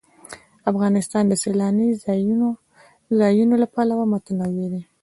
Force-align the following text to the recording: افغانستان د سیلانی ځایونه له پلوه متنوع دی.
افغانستان 0.71 1.23
د 1.27 1.33
سیلانی 1.43 1.89
ځایونه 3.19 3.55
له 3.61 3.67
پلوه 3.73 4.05
متنوع 4.13 4.67
دی. 4.73 4.81